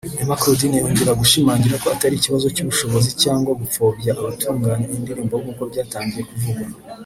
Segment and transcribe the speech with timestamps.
[0.21, 6.65] Emma Claudine yongera gushimangira ko atari ikibazo cy’ubushobozi cyangwa gupfobya abatunganya indirimbo nk’uko byatangiye kuvugwa